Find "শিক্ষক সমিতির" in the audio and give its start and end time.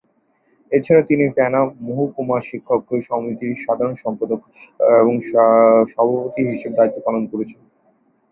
2.47-3.53